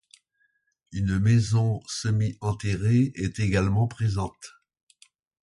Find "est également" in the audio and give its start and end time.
3.13-3.87